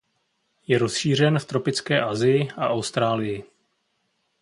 [0.67, 3.43] Je rozšířen v tropické Asii a Austrálii.